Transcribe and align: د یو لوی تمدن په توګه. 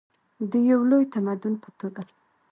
د 0.51 0.53
یو 0.69 0.79
لوی 0.89 1.05
تمدن 1.13 1.53
په 1.63 1.69
توګه. 1.79 2.01